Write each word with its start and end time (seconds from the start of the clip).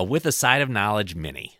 a 0.00 0.02
With 0.02 0.24
a 0.24 0.32
Side 0.32 0.62
of 0.62 0.70
Knowledge 0.70 1.14
mini. 1.14 1.58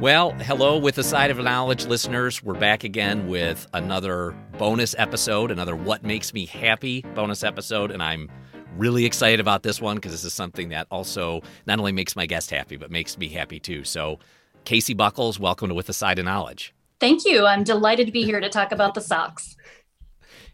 Well, 0.00 0.30
hello, 0.38 0.78
with 0.78 0.98
a 0.98 1.02
side 1.02 1.32
of 1.32 1.38
knowledge 1.38 1.86
listeners. 1.86 2.44
We're 2.44 2.54
back 2.54 2.84
again 2.84 3.26
with 3.26 3.66
another 3.74 4.36
bonus 4.56 4.94
episode, 4.98 5.50
another 5.50 5.74
What 5.74 6.04
Makes 6.04 6.32
Me 6.32 6.46
Happy 6.46 7.02
bonus 7.16 7.42
episode. 7.42 7.90
And 7.90 8.00
I'm 8.00 8.30
really 8.76 9.04
excited 9.04 9.40
about 9.40 9.64
this 9.64 9.80
one 9.80 9.96
because 9.96 10.12
this 10.12 10.22
is 10.22 10.32
something 10.32 10.68
that 10.68 10.86
also 10.92 11.42
not 11.66 11.80
only 11.80 11.90
makes 11.90 12.14
my 12.14 12.26
guest 12.26 12.50
happy, 12.50 12.76
but 12.76 12.88
makes 12.88 13.18
me 13.18 13.26
happy 13.30 13.58
too. 13.58 13.82
So, 13.82 14.20
Kasey 14.64 14.96
Buckles, 14.96 15.40
welcome 15.40 15.70
to 15.70 15.74
With 15.74 15.88
a 15.88 15.92
Side 15.92 16.20
of 16.20 16.24
Knowledge. 16.24 16.72
Thank 17.00 17.24
you. 17.24 17.46
I'm 17.46 17.64
delighted 17.64 18.06
to 18.06 18.12
be 18.12 18.22
here 18.22 18.38
to 18.38 18.48
talk 18.48 18.70
about 18.70 18.94
the 18.94 19.00
socks. 19.00 19.56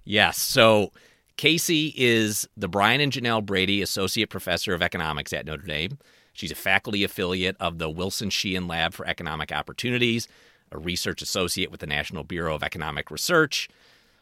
Yes. 0.05 0.41
So, 0.41 0.93
Kasey 1.39 1.95
is 1.97 2.49
the 2.57 2.67
Brian 2.67 3.01
and 3.01 3.13
Janelle 3.13 3.47
Brady 3.47 3.81
Associate 3.81 4.29
Professor 4.29 4.75
of 4.75 4.83
Economics 4.83 5.33
at 5.33 5.47
Notre 5.47 5.63
Dame. 5.63 5.97
She's 6.33 6.51
a 6.51 6.57
faculty 6.57 7.05
affiliate 7.05 7.57
of 7.61 7.79
the 7.79 7.89
Wilson 7.89 8.29
Sheehan 8.29 8.67
Lab 8.67 8.93
for 8.93 9.07
Economic 9.07 9.53
Opportunities, 9.53 10.27
a 10.73 10.79
research 10.79 11.23
associate 11.23 11.71
with 11.71 11.79
the 11.79 11.87
National 11.87 12.25
Bureau 12.25 12.57
of 12.57 12.65
Economic 12.65 13.09
Research. 13.13 13.69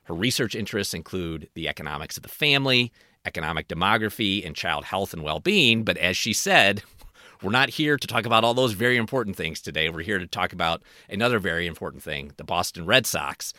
Her 0.05 0.15
research 0.15 0.55
interests 0.55 0.93
include 0.93 1.49
the 1.55 1.69
economics 1.69 2.19
of 2.19 2.23
the 2.23 2.29
family, 2.29 2.93
economic 3.25 3.67
demography, 3.67 4.47
and 4.47 4.55
child 4.55 4.85
health 4.85 5.15
and 5.15 5.23
well 5.23 5.41
being. 5.41 5.85
But 5.85 5.97
as 5.97 6.19
she 6.19 6.35
said, 6.35 6.83
we're 7.43 7.51
not 7.51 7.71
here 7.71 7.97
to 7.97 8.07
talk 8.07 8.27
about 8.27 8.45
all 8.45 8.53
those 8.53 8.73
very 8.73 8.99
important 8.99 9.37
things 9.37 9.63
today. 9.63 9.89
We're 9.89 10.03
here 10.03 10.19
to 10.19 10.27
talk 10.27 10.53
about 10.53 10.83
another 11.09 11.39
very 11.39 11.67
important 11.67 12.03
thing 12.03 12.33
the 12.37 12.45
Boston 12.45 12.85
Red 12.85 13.07
Sox, 13.07 13.55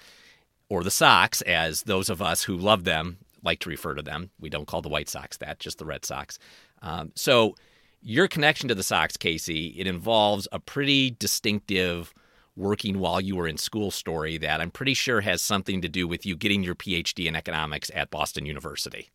or 0.70 0.84
the 0.84 0.92
Sox, 0.92 1.42
as 1.42 1.84
those 1.84 2.08
of 2.08 2.22
us 2.22 2.44
who 2.44 2.56
love 2.56 2.84
them 2.84 3.18
like 3.44 3.60
to 3.62 3.70
refer 3.70 3.94
to 3.96 4.02
them. 4.02 4.32
We 4.40 4.50
don't 4.50 4.68
call 4.68 4.82
the 4.82 4.90
White 4.90 5.10
Sox 5.10 5.38
that, 5.38 5.60
just 5.60 5.78
the 5.78 5.86
Red 5.86 6.06
Sox. 6.06 6.40
Um, 6.82 7.12
so, 7.16 7.56
your 8.02 8.28
connection 8.28 8.70
to 8.70 8.76
the 8.76 8.84
Sox, 8.84 9.18
Kasey, 9.18 9.74
it 9.78 9.88
involves 9.88 10.48
a 10.52 10.60
pretty 10.60 11.12
distinctive 11.12 12.14
working 12.56 13.00
while 13.00 13.22
you 13.22 13.36
were 13.36 13.48
in 13.48 13.58
school 13.58 13.92
story 13.92 14.38
that 14.38 14.62
I'm 14.62 14.72
pretty 14.72 14.94
sure 14.94 15.22
has 15.22 15.42
something 15.42 15.82
to 15.82 15.90
do 15.90 16.08
with 16.08 16.26
you 16.26 16.36
getting 16.36 16.64
your 16.64 16.76
PhD 16.76 17.28
in 17.28 17.36
economics 17.36 17.92
at 17.94 18.10
Boston 18.10 18.46
University. 18.46 19.10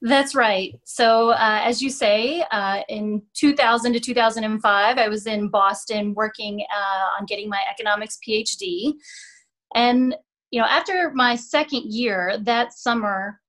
That's 0.00 0.34
right. 0.34 0.78
So, 0.84 1.30
uh, 1.30 1.60
as 1.64 1.82
you 1.82 1.90
say, 1.90 2.44
uh, 2.52 2.82
in 2.88 3.22
2000 3.34 3.94
to 3.94 4.00
2005, 4.00 4.98
I 4.98 5.08
was 5.08 5.26
in 5.26 5.48
Boston 5.48 6.14
working 6.14 6.64
uh, 6.72 7.18
on 7.18 7.26
getting 7.26 7.48
my 7.48 7.60
economics 7.70 8.18
PhD. 8.26 8.94
And, 9.74 10.14
you 10.50 10.60
know, 10.60 10.66
after 10.66 11.10
my 11.14 11.34
second 11.34 11.92
year, 11.92 12.38
that 12.42 12.74
summer, 12.74 13.40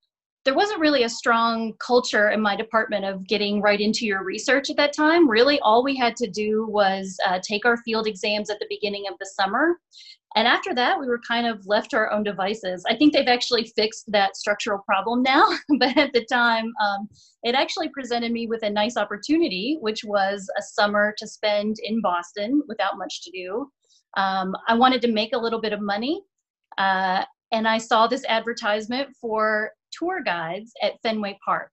there 0.49 0.55
wasn't 0.55 0.79
really 0.79 1.03
a 1.03 1.09
strong 1.09 1.73
culture 1.77 2.31
in 2.31 2.41
my 2.41 2.55
department 2.55 3.05
of 3.05 3.27
getting 3.27 3.61
right 3.61 3.79
into 3.79 4.07
your 4.07 4.23
research 4.23 4.71
at 4.71 4.77
that 4.77 4.93
time. 4.93 5.29
Really, 5.29 5.59
all 5.59 5.83
we 5.83 5.95
had 5.95 6.15
to 6.15 6.27
do 6.27 6.65
was 6.67 7.15
uh, 7.27 7.37
take 7.47 7.67
our 7.67 7.77
field 7.77 8.07
exams 8.07 8.49
at 8.49 8.57
the 8.57 8.65
beginning 8.67 9.03
of 9.07 9.13
the 9.19 9.27
summer. 9.27 9.75
And 10.35 10.47
after 10.47 10.73
that, 10.73 10.99
we 10.99 11.05
were 11.05 11.19
kind 11.19 11.45
of 11.45 11.67
left 11.67 11.91
to 11.91 11.97
our 11.97 12.11
own 12.11 12.23
devices. 12.23 12.83
I 12.89 12.95
think 12.95 13.13
they've 13.13 13.27
actually 13.27 13.71
fixed 13.75 14.05
that 14.11 14.35
structural 14.35 14.79
problem 14.87 15.21
now, 15.21 15.47
but 15.79 15.95
at 15.95 16.13
the 16.13 16.25
time, 16.25 16.73
um, 16.83 17.07
it 17.43 17.53
actually 17.53 17.89
presented 17.89 18.31
me 18.31 18.47
with 18.47 18.63
a 18.63 18.71
nice 18.71 18.97
opportunity, 18.97 19.77
which 19.81 20.03
was 20.03 20.49
a 20.57 20.63
summer 20.63 21.13
to 21.19 21.27
spend 21.27 21.75
in 21.83 22.01
Boston 22.01 22.63
without 22.67 22.97
much 22.97 23.21
to 23.21 23.29
do. 23.29 23.71
Um, 24.17 24.55
I 24.67 24.73
wanted 24.73 25.03
to 25.03 25.11
make 25.11 25.33
a 25.33 25.39
little 25.39 25.61
bit 25.61 25.73
of 25.73 25.79
money. 25.79 26.23
Uh, 26.79 27.23
and 27.51 27.67
I 27.67 27.77
saw 27.77 28.07
this 28.07 28.25
advertisement 28.27 29.09
for 29.19 29.71
tour 29.91 30.21
guides 30.21 30.71
at 30.81 31.01
Fenway 31.03 31.37
Park. 31.43 31.71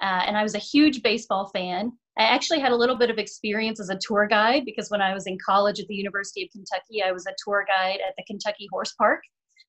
Uh, 0.00 0.22
and 0.26 0.36
I 0.36 0.42
was 0.42 0.54
a 0.54 0.58
huge 0.58 1.02
baseball 1.02 1.50
fan. 1.54 1.92
I 2.18 2.24
actually 2.24 2.60
had 2.60 2.72
a 2.72 2.76
little 2.76 2.96
bit 2.96 3.10
of 3.10 3.18
experience 3.18 3.80
as 3.80 3.90
a 3.90 3.98
tour 4.00 4.26
guide 4.26 4.64
because 4.64 4.90
when 4.90 5.02
I 5.02 5.14
was 5.14 5.26
in 5.26 5.38
college 5.44 5.80
at 5.80 5.86
the 5.88 5.94
University 5.94 6.44
of 6.44 6.50
Kentucky, 6.50 7.02
I 7.02 7.12
was 7.12 7.26
a 7.26 7.34
tour 7.44 7.64
guide 7.66 7.98
at 8.06 8.14
the 8.16 8.24
Kentucky 8.24 8.68
Horse 8.72 8.92
Park. 8.92 9.20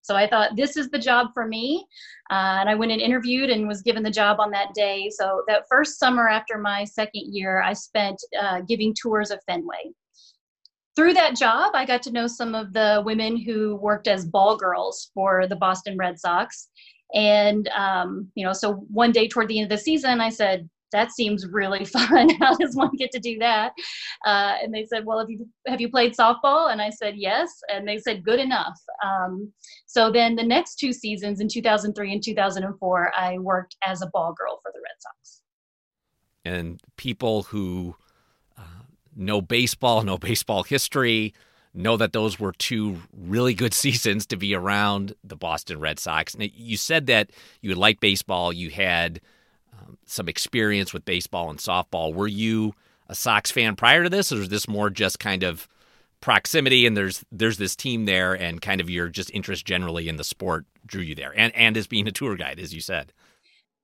So 0.06 0.16
I 0.16 0.28
thought 0.28 0.56
this 0.56 0.78
is 0.78 0.90
the 0.92 1.00
job 1.00 1.30
for 1.34 1.47
me. 1.47 1.84
Uh, 2.30 2.62
and 2.62 2.70
I 2.70 2.75
went 2.75 2.92
and 2.92 3.02
interviewed 3.02 3.50
and 3.50 3.68
was 3.68 3.81
given 3.81 4.03
the 4.03 4.12
job 4.12 4.40
on 4.40 4.52
that 4.52 4.75
day. 4.75 5.09
So 5.09 5.44
that 5.47 5.64
first 5.68 5.97
summer 5.97 6.30
after 6.30 6.59
my 6.59 6.84
second 6.84 7.34
year, 7.34 7.64
I 7.64 7.74
spent 7.74 8.18
uh, 8.40 8.62
giving 8.62 8.94
tours 8.94 9.31
of 9.31 9.40
Fenway. 9.47 9.94
Through 10.96 11.14
that 11.14 11.36
job, 11.36 11.72
I 11.74 11.86
got 11.86 12.03
to 12.03 12.12
know 12.12 12.28
some 12.28 12.53
of 12.53 12.72
the 12.72 13.02
women 13.03 13.36
who 13.36 13.78
worked 13.78 14.08
as 14.08 14.25
ball 14.25 14.56
girls 14.56 15.09
for 15.16 15.47
the 15.47 15.56
Boston 15.56 15.97
Red 15.97 16.20
Sox. 16.20 16.70
And, 17.14 17.68
um, 17.70 18.30
you 18.36 18.46
know, 18.46 18.54
so 18.54 18.86
one 18.92 19.12
day 19.12 19.28
toward 19.28 19.48
the 19.48 19.60
end 19.60 19.72
of 19.72 19.78
the 19.78 19.84
season, 19.84 20.22
I 20.22 20.30
said, 20.30 20.70
that 20.92 21.12
seems 21.12 21.46
really 21.48 21.86
fun. 21.98 22.30
How 22.40 22.56
does 22.56 22.76
one 22.76 22.96
get 22.98 23.12
to 23.12 23.20
do 23.20 23.38
that? 23.40 23.74
Uh, 24.26 24.56
and 24.62 24.74
they 24.74 24.86
said, 24.86 25.06
well, 25.06 25.20
have 25.20 25.30
you, 25.30 25.48
have 25.68 25.82
you 25.82 25.90
played 25.90 26.16
softball? 26.16 26.72
And 26.72 26.82
I 26.82 26.90
said, 26.90 27.16
yes. 27.18 27.52
And 27.72 27.88
they 27.88 27.98
said, 27.98 28.24
good 28.24 28.40
enough. 28.40 28.80
Um, 29.04 29.52
so 29.86 30.12
then 30.12 30.36
the 30.36 30.44
next 30.44 30.76
two 30.76 30.94
seasons 30.94 31.40
in 31.42 31.48
2003 31.48 32.14
and 32.14 32.24
2004, 32.24 33.12
I 33.16 33.38
worked 33.40 33.76
as 33.86 34.02
a 34.02 34.08
ball 34.08 34.34
girl 34.34 34.60
for 34.62 34.72
the 34.74 34.80
Red 34.80 34.96
Sox. 35.00 35.42
And 36.46 36.80
people 36.96 37.44
who 37.44 37.96
uh, 38.58 38.84
know 39.16 39.42
baseball, 39.42 40.04
know 40.04 40.18
baseball 40.18 40.64
history, 40.64 41.34
know 41.75 41.97
that 41.97 42.13
those 42.13 42.40
were 42.40 42.53
two 42.53 42.97
really 43.16 43.53
good 43.53 43.74
seasons 43.84 44.25
to 44.28 44.38
be 44.38 44.56
around 44.56 45.13
the 45.24 45.36
Boston 45.36 45.80
Red 45.80 46.00
Sox. 46.00 46.38
Now, 46.38 46.47
you 46.53 46.78
said 46.78 47.08
that 47.08 47.31
you 47.62 47.69
had 47.69 47.78
liked 47.78 48.00
baseball, 48.00 48.53
you 48.53 48.69
had 48.69 49.22
um, 49.74 49.97
some 50.06 50.30
experience 50.30 50.94
with 50.94 51.06
baseball 51.06 51.50
and 51.50 51.59
softball. 51.59 52.14
Were 52.14 52.28
you 52.28 52.74
a 53.08 53.16
Sox 53.16 53.52
fan 53.52 53.75
prior 53.75 54.03
to 54.03 54.09
this, 54.09 54.31
or 54.31 54.40
was 54.40 54.50
this 54.50 54.68
more 54.68 54.90
just 54.90 55.19
kind 55.19 55.44
of 55.44 55.68
proximity 56.22 56.88
and 56.88 56.97
there's 56.97 57.24
there's 57.31 57.59
this 57.59 57.75
team 57.75 58.06
there 58.06 58.34
and 58.34 58.59
kind 58.59 58.81
of 58.81 58.90
your 58.90 59.09
just 59.09 59.30
interest 59.31 59.64
generally 59.64 60.09
in 60.09 60.16
the 60.16 60.24
sport 60.24 60.66
drew 60.84 61.02
you 61.02 61.14
there 61.14 61.31
and 61.38 61.53
and 61.56 61.78
as 61.78 61.85
being 61.85 62.08
a 62.08 62.12
tour 62.12 62.35
guide 62.35 62.59
as 62.59 62.74
you 62.74 62.81
said 62.81 63.14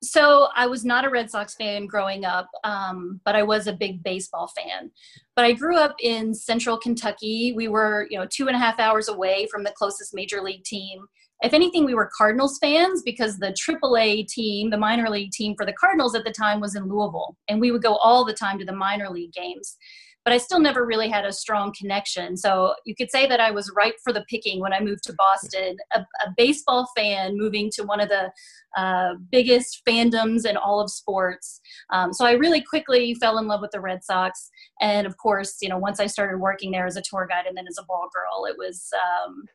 so 0.03 0.47
I 0.55 0.65
was 0.65 0.83
not 0.83 1.05
a 1.05 1.09
Red 1.09 1.29
Sox 1.29 1.53
fan 1.55 1.85
growing 1.85 2.25
up, 2.25 2.49
um, 2.63 3.21
but 3.23 3.35
I 3.35 3.43
was 3.43 3.67
a 3.67 3.73
big 3.73 4.03
baseball 4.03 4.47
fan. 4.47 4.89
But 5.35 5.45
I 5.45 5.51
grew 5.51 5.77
up 5.77 5.95
in 6.01 6.33
central 6.33 6.77
Kentucky. 6.77 7.53
We 7.55 7.67
were, 7.67 8.07
you 8.09 8.17
know, 8.17 8.25
two 8.29 8.47
and 8.47 8.55
a 8.55 8.59
half 8.59 8.79
hours 8.79 9.09
away 9.09 9.47
from 9.51 9.63
the 9.63 9.71
closest 9.71 10.13
major 10.15 10.41
league 10.41 10.63
team. 10.63 11.05
If 11.43 11.53
anything, 11.53 11.85
we 11.85 11.95
were 11.95 12.09
Cardinals 12.15 12.59
fans 12.59 13.01
because 13.03 13.37
the 13.37 13.53
AAA 13.53 14.27
team, 14.27 14.69
the 14.69 14.77
minor 14.77 15.09
league 15.09 15.31
team 15.31 15.55
for 15.57 15.65
the 15.65 15.73
Cardinals 15.73 16.15
at 16.15 16.23
the 16.23 16.31
time 16.31 16.59
was 16.59 16.75
in 16.75 16.87
Louisville. 16.87 17.35
And 17.47 17.59
we 17.59 17.71
would 17.71 17.81
go 17.81 17.95
all 17.95 18.23
the 18.25 18.33
time 18.33 18.59
to 18.59 18.65
the 18.65 18.75
minor 18.75 19.09
league 19.09 19.33
games 19.33 19.77
but 20.23 20.33
I 20.33 20.37
still 20.37 20.59
never 20.59 20.85
really 20.85 21.09
had 21.09 21.25
a 21.25 21.33
strong 21.33 21.73
connection. 21.77 22.37
So 22.37 22.75
you 22.85 22.93
could 22.95 23.09
say 23.09 23.25
that 23.25 23.39
I 23.39 23.49
was 23.49 23.71
ripe 23.75 23.95
for 24.03 24.13
the 24.13 24.23
picking 24.29 24.59
when 24.59 24.73
I 24.73 24.79
moved 24.79 25.03
to 25.05 25.13
Boston, 25.13 25.77
a, 25.93 25.99
a 25.99 26.33
baseball 26.37 26.87
fan 26.95 27.37
moving 27.37 27.71
to 27.73 27.83
one 27.83 27.99
of 27.99 28.09
the 28.09 28.31
uh, 28.77 29.15
biggest 29.31 29.81
fandoms 29.87 30.45
in 30.45 30.57
all 30.57 30.79
of 30.79 30.91
sports. 30.91 31.59
Um, 31.91 32.13
so 32.13 32.25
I 32.25 32.33
really 32.33 32.61
quickly 32.61 33.15
fell 33.15 33.39
in 33.39 33.47
love 33.47 33.61
with 33.61 33.71
the 33.71 33.81
Red 33.81 34.03
Sox. 34.03 34.51
And 34.79 35.07
of 35.07 35.17
course, 35.17 35.57
you 35.61 35.69
know, 35.69 35.79
once 35.79 35.99
I 35.99 36.05
started 36.05 36.37
working 36.37 36.71
there 36.71 36.85
as 36.85 36.97
a 36.97 37.01
tour 37.01 37.27
guide 37.27 37.47
and 37.47 37.57
then 37.57 37.65
as 37.67 37.77
a 37.79 37.85
ball 37.85 38.07
girl, 38.13 38.45
it 38.45 38.55
was, 38.57 38.89
um, 39.25 39.45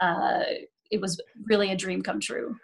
uh, 0.00 0.42
it 0.92 1.00
was 1.00 1.20
really 1.46 1.72
a 1.72 1.76
dream 1.76 2.02
come 2.02 2.20
true. 2.20 2.56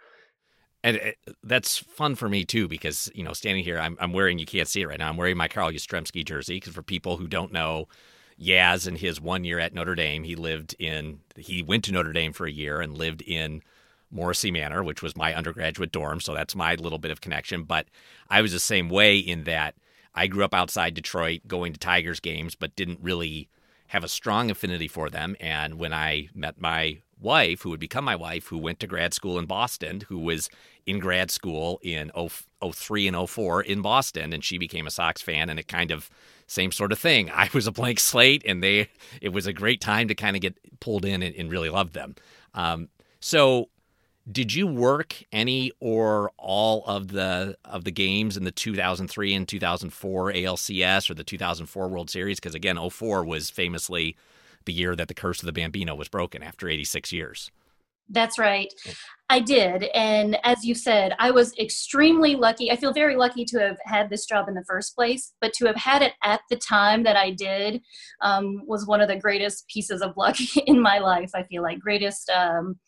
And 0.83 0.95
it, 0.95 1.17
that's 1.43 1.77
fun 1.77 2.15
for 2.15 2.29
me 2.29 2.45
too 2.45 2.69
because 2.69 3.11
you 3.13 3.23
know 3.23 3.33
standing 3.33 3.65
here 3.65 3.77
I'm, 3.77 3.97
I'm 3.99 4.13
wearing 4.13 4.39
you 4.39 4.45
can't 4.45 4.67
see 4.67 4.81
it 4.81 4.87
right 4.87 4.97
now 4.97 5.09
i'm 5.09 5.17
wearing 5.17 5.35
my 5.35 5.49
carl 5.49 5.69
yastrzemski 5.69 6.23
jersey 6.23 6.55
because 6.55 6.73
for 6.73 6.81
people 6.81 7.17
who 7.17 7.27
don't 7.27 7.51
know 7.51 7.89
yaz 8.41 8.87
in 8.87 8.95
his 8.95 9.19
one 9.19 9.43
year 9.43 9.59
at 9.59 9.73
notre 9.73 9.93
dame 9.93 10.23
he 10.23 10.37
lived 10.37 10.77
in 10.79 11.19
he 11.35 11.61
went 11.61 11.83
to 11.83 11.91
notre 11.91 12.13
dame 12.13 12.31
for 12.31 12.45
a 12.45 12.51
year 12.51 12.79
and 12.79 12.97
lived 12.97 13.21
in 13.23 13.61
morrissey 14.09 14.51
manor 14.51 14.81
which 14.81 15.01
was 15.01 15.17
my 15.17 15.33
undergraduate 15.33 15.91
dorm 15.91 16.21
so 16.21 16.33
that's 16.33 16.55
my 16.55 16.75
little 16.75 16.97
bit 16.97 17.11
of 17.11 17.19
connection. 17.19 17.63
But 17.63 17.87
i 18.29 18.41
was 18.41 18.53
the 18.53 18.59
same 18.59 18.87
way 18.87 19.17
in 19.17 19.43
that 19.43 19.75
i 20.15 20.27
grew 20.27 20.45
up 20.45 20.53
outside 20.53 20.93
detroit 20.93 21.41
going 21.45 21.73
to 21.73 21.79
tigers 21.79 22.21
games 22.21 22.55
but 22.55 22.77
didn't 22.77 23.01
really 23.01 23.49
have 23.87 24.03
a 24.03 24.07
strong 24.07 24.51
affinity 24.51 24.87
for 24.87 25.09
them. 25.09 25.35
And 25.41 25.75
when 25.75 25.91
i 25.91 26.29
met 26.33 26.61
my 26.61 26.99
wife, 27.19 27.61
who 27.61 27.69
would 27.69 27.79
become 27.79 28.05
my 28.05 28.15
wife, 28.15 28.47
who 28.47 28.57
went 28.57 28.79
to 28.79 28.87
grad 28.87 29.13
school 29.13 29.37
in 29.37 29.45
Boston, 29.45 30.01
who 30.07 30.17
was 30.19 30.49
in 30.85 30.99
grad 30.99 31.31
school 31.31 31.79
in 31.83 32.11
03 32.61 33.07
and 33.07 33.29
04 33.29 33.61
in 33.61 33.81
Boston, 33.81 34.33
and 34.33 34.43
she 34.43 34.57
became 34.57 34.87
a 34.87 34.91
Sox 34.91 35.21
fan, 35.21 35.49
and 35.49 35.59
it 35.59 35.67
kind 35.67 35.91
of 35.91 36.09
same 36.47 36.71
sort 36.71 36.91
of 36.91 36.99
thing. 36.99 37.29
I 37.33 37.49
was 37.53 37.67
a 37.67 37.71
blank 37.71 37.99
slate, 37.99 38.43
and 38.45 38.63
they 38.63 38.89
it 39.21 39.29
was 39.29 39.47
a 39.47 39.53
great 39.53 39.81
time 39.81 40.07
to 40.07 40.15
kind 40.15 40.35
of 40.35 40.41
get 40.41 40.57
pulled 40.79 41.05
in 41.05 41.21
and, 41.21 41.35
and 41.35 41.51
really 41.51 41.69
love 41.69 41.93
them. 41.93 42.15
Um, 42.53 42.89
so, 43.19 43.69
did 44.31 44.53
you 44.53 44.65
work 44.67 45.15
any 45.31 45.71
or 45.79 46.31
all 46.37 46.83
of 46.85 47.09
the 47.09 47.57
of 47.65 47.83
the 47.83 47.91
games 47.91 48.37
in 48.37 48.43
the 48.43 48.51
2003 48.51 49.33
and 49.33 49.47
2004 49.47 50.33
ALCS 50.33 51.09
or 51.09 51.13
the 51.13 51.23
2004 51.23 51.87
World 51.87 52.09
Series? 52.09 52.39
Because 52.39 52.55
again, 52.55 52.77
04 52.89 53.23
was 53.25 53.49
famously 53.49 54.15
the 54.65 54.73
year 54.73 54.95
that 54.95 55.07
the 55.07 55.13
curse 55.13 55.41
of 55.41 55.45
the 55.45 55.51
Bambino 55.51 55.95
was 55.95 56.09
broken 56.09 56.43
after 56.43 56.67
86 56.67 57.11
years. 57.11 57.51
That's 58.09 58.39
right. 58.39 58.73
I 59.29 59.39
did. 59.39 59.83
And 59.93 60.39
as 60.43 60.65
you 60.65 60.73
said, 60.73 61.13
I 61.19 61.29
was 61.29 61.55
extremely 61.59 62.35
lucky. 62.35 62.71
I 62.71 62.75
feel 62.75 62.91
very 62.91 63.15
lucky 63.15 63.45
to 63.45 63.59
have 63.59 63.77
had 63.85 64.09
this 64.09 64.25
job 64.25 64.47
in 64.47 64.55
the 64.55 64.65
first 64.67 64.95
place, 64.95 65.33
but 65.39 65.53
to 65.53 65.67
have 65.67 65.75
had 65.75 66.01
it 66.01 66.13
at 66.23 66.41
the 66.49 66.55
time 66.55 67.03
that 67.03 67.15
I 67.15 67.29
did 67.29 67.81
um, 68.21 68.63
was 68.65 68.87
one 68.87 69.01
of 69.01 69.09
the 69.09 69.15
greatest 69.15 69.67
pieces 69.67 70.01
of 70.01 70.17
luck 70.17 70.37
in 70.65 70.81
my 70.81 70.97
life, 70.97 71.29
I 71.35 71.43
feel 71.43 71.61
like, 71.61 71.79
greatest 71.79 72.31
um, 72.31 72.79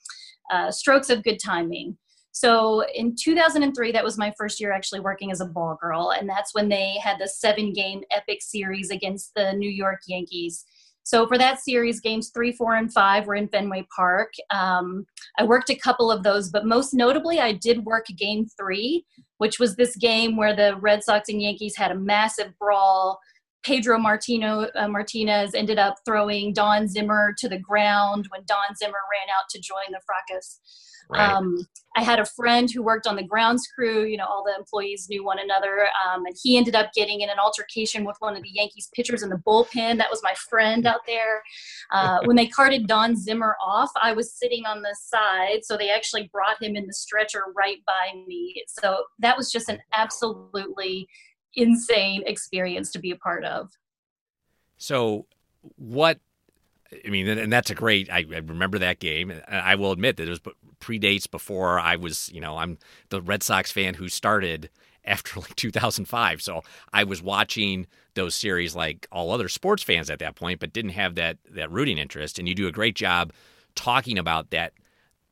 uh, 0.52 0.72
strokes 0.72 1.12
of 1.12 1.24
good 1.24 1.40
timing. 1.40 1.98
So 2.32 2.84
in 2.96 3.16
2003, 3.22 3.92
that 3.92 4.04
was 4.04 4.18
my 4.18 4.34
first 4.38 4.60
year 4.60 4.72
actually 4.72 5.02
working 5.02 5.32
as 5.32 5.42
a 5.42 5.46
ball 5.46 5.78
girl. 5.80 6.14
And 6.18 6.28
that's 6.28 6.56
when 6.56 6.70
they 6.70 6.96
had 7.04 7.20
the 7.20 7.28
seven 7.28 7.74
game 7.74 8.02
epic 8.10 8.42
series 8.42 8.90
against 8.90 9.34
the 9.36 9.54
New 9.54 9.70
York 9.70 10.00
Yankees. 10.08 10.66
So 11.12 11.28
for 11.28 11.38
that 11.38 11.60
series, 11.60 12.00
games 12.00 12.30
three, 12.30 12.54
four, 12.54 12.78
and 12.78 12.90
five 12.90 13.28
were 13.28 13.36
in 13.36 13.50
Fenway 13.50 13.86
Park. 13.94 14.32
Um, 14.50 15.06
I 15.38 15.44
worked 15.44 15.70
a 15.70 15.76
couple 15.76 16.10
of 16.10 16.24
those, 16.24 16.50
but 16.50 16.66
most 16.66 16.94
notably, 16.94 17.42
I 17.42 17.52
did 17.52 17.84
work 17.84 18.06
game 18.16 18.48
three, 18.58 19.06
which 19.38 19.60
was 19.60 19.76
this 19.76 19.98
game 19.98 20.38
where 20.38 20.56
the 20.56 20.78
Red 20.78 21.04
Sox 21.04 21.28
and 21.28 21.42
Yankees 21.42 21.76
had 21.76 21.92
a 21.92 21.96
massive 21.96 22.58
brawl. 22.58 23.20
Pedro 23.62 24.00
Martino, 24.00 24.70
uh, 24.74 24.88
Martinez 24.88 25.54
ended 25.54 25.78
up 25.78 25.98
throwing 26.06 26.54
Don 26.54 26.88
Zimmer 26.88 27.34
to 27.40 27.50
the 27.50 27.60
ground 27.60 28.28
when 28.30 28.46
Don 28.48 28.74
Zimmer 28.78 28.94
ran 29.12 29.28
out 29.38 29.50
to 29.50 29.60
join 29.60 29.92
the 29.92 30.00
fracas. 30.06 30.62
Right. 31.12 31.30
Um, 31.30 31.68
I 31.98 32.04
had 32.04 32.20
a 32.20 32.26
friend 32.26 32.72
who 32.72 32.82
worked 32.82 33.06
on 33.06 33.18
the 33.18 33.24
grounds 33.24 33.68
crew. 33.68 34.06
You 34.06 34.16
know, 34.16 34.26
all 34.26 34.46
the 34.46 34.56
employees 34.58 35.08
knew 35.10 35.26
one 35.26 35.40
another, 35.40 35.88
um, 36.06 36.26
and 36.26 36.36
he 36.42 36.58
ended 36.58 36.74
up 36.74 36.94
getting 36.94 37.20
in 37.20 37.30
an 37.30 37.38
altercation 37.38 38.06
with 38.06 38.16
one 38.20 38.38
of 38.38 38.44
the 38.44 38.50
Yankees 38.50 38.90
pitchers 38.96 39.22
in 39.22 39.30
the 39.30 39.36
bullpen. 39.36 39.98
That 39.98 40.10
was 40.10 40.22
my 40.24 40.34
friend 40.50 40.88
out 40.88 41.02
there. 41.06 41.44
Uh, 41.92 42.20
when 42.26 42.38
they 42.38 42.48
carted 42.48 42.88
Don 42.88 43.18
Zimmer 43.18 43.58
off, 43.62 43.90
I 44.02 44.14
was 44.14 44.34
sitting 44.34 44.66
on 44.66 44.82
the 44.82 44.96
side, 45.02 45.66
so 45.66 45.76
they 45.76 45.90
actually 45.90 46.30
brought 46.32 46.64
him 46.64 46.78
in 46.78 46.88
the 46.88 46.94
stretcher 46.94 47.44
right 47.56 47.80
by 47.86 48.18
me. 48.26 48.64
So 48.68 49.04
that 49.20 49.36
was 49.36 49.52
just 49.52 49.68
an 49.68 49.80
absolutely 49.94 51.08
insane 51.56 52.24
experience 52.26 52.92
to 52.92 53.00
be 53.00 53.12
a 53.12 53.18
part 53.18 53.44
of. 53.44 53.70
So, 54.78 55.26
what 55.76 56.20
I 57.06 57.10
mean, 57.10 57.28
and 57.28 57.52
that's 57.52 57.70
a 57.70 57.76
great. 57.76 58.12
I, 58.12 58.26
remember 58.30 58.80
that 58.80 59.00
game. 59.00 59.34
I 59.48 59.76
will 59.76 59.92
admit 59.92 60.18
that 60.18 60.28
it 60.28 60.30
was 60.30 60.42
predates 60.82 61.30
before 61.30 61.80
I 61.80 61.96
was. 61.96 62.30
You 62.34 62.42
know, 62.42 62.58
I'm 62.58 62.78
the 63.10 63.22
Red 63.22 63.44
Sox 63.44 63.72
fan 63.72 63.94
who 63.94 64.10
started 64.10 64.70
after 65.06 65.40
like 65.40 65.56
2005. 65.56 66.42
So 66.42 66.62
I 66.94 67.04
was 67.04 67.22
watching 67.22 67.88
those 68.14 68.36
series 68.36 68.76
like 68.76 69.08
all 69.12 69.32
other 69.32 69.50
sports 69.50 69.84
fans 69.84 70.10
at 70.10 70.20
that 70.20 70.36
point, 70.36 70.60
but 70.60 70.74
didn't 70.74 70.92
have 70.92 71.16
that 71.16 71.38
that 71.52 71.72
rooting 71.72 71.98
interest. 71.98 72.40
And 72.40 72.48
you 72.48 72.56
do 72.56 72.68
a 72.68 72.72
great 72.72 72.96
job 72.96 73.32
talking 73.76 74.18
about 74.18 74.50
that. 74.52 74.74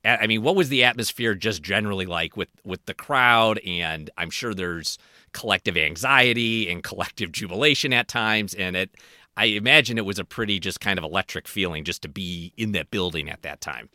I 0.06 0.28
mean, 0.28 0.44
what 0.44 0.56
was 0.56 0.70
the 0.70 0.86
atmosphere 0.86 1.36
just 1.36 1.62
generally 1.62 2.06
like 2.06 2.38
with 2.38 2.50
with 2.64 2.86
the 2.86 2.94
crowd? 2.94 3.60
And 3.60 4.10
I'm 4.18 4.30
sure 4.30 4.54
there's 4.54 4.98
collective 5.34 5.76
anxiety 5.76 6.70
and 6.70 6.82
collective 6.82 7.32
jubilation 7.34 7.92
at 7.92 8.08
times, 8.08 8.54
and 8.54 8.78
it 8.78 8.96
I 9.36 9.46
imagine 9.46 9.98
it 9.98 10.06
was 10.06 10.20
a 10.20 10.26
pretty 10.26 10.60
just 10.60 10.80
kind 10.80 10.98
of 10.98 11.06
electric 11.06 11.48
feeling 11.48 11.84
just 11.84 12.02
to 12.02 12.10
be 12.10 12.54
in 12.58 12.72
that 12.74 12.92
building 12.92 13.30
at 13.30 13.42
that 13.44 13.62
time. 13.62 13.90